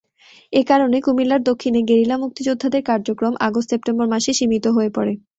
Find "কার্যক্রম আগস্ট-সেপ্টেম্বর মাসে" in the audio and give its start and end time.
2.89-4.31